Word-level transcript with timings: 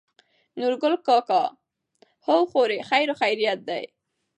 نورګل 0.59 0.93
کاکا: 1.07 1.43
هو 2.25 2.37
خورې 2.49 2.77
خېرخېرت 2.89 3.59
دى. 3.69 3.83